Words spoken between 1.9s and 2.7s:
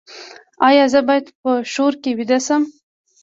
کې ویده شم؟